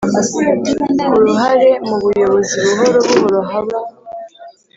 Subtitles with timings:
[1.17, 3.79] Uruhare mu buyobozi buhoro buhoro haba